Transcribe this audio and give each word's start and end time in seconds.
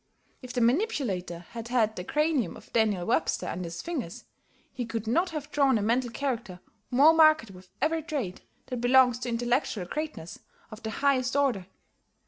If 0.41 0.51
the 0.53 0.61
manipulator 0.61 1.45
had 1.51 1.67
had 1.67 1.95
the 1.95 2.03
cranium 2.03 2.57
of 2.57 2.73
Daniel 2.73 3.05
Webster 3.05 3.45
under 3.47 3.65
his 3.67 3.83
fingers, 3.83 4.23
he 4.73 4.83
could 4.83 5.05
not 5.05 5.29
have 5.29 5.51
drawn 5.51 5.77
a 5.77 5.83
mental 5.83 6.09
character 6.09 6.59
more 6.89 7.13
marked 7.13 7.53
by 7.53 7.61
every 7.83 8.01
trait 8.01 8.41
that 8.65 8.77
belongs 8.81 9.19
to 9.19 9.29
intellectual 9.29 9.85
greatness 9.85 10.39
of 10.71 10.81
the 10.81 10.89
highest 10.89 11.35
order. 11.35 11.67